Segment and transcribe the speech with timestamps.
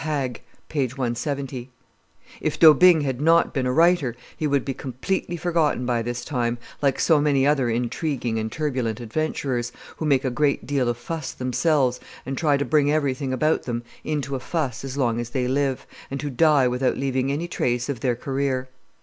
[0.03, 0.37] Haag,
[0.67, 0.83] t.
[0.83, 0.87] i.
[0.87, 0.87] p.
[0.87, 1.69] 170.]
[2.41, 6.57] If D'Aubigne had not been a writer, he would be completely forgotten by this time,
[6.81, 11.33] like so many other intriguing and turbulent adventurers, who make a great deal of fuss
[11.33, 15.47] themselves, and try to bring everything about them into a fuss as long as they
[15.47, 18.69] live, and who die without leaving any trace of their career.